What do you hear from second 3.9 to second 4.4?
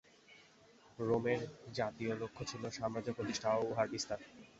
বিস্তার।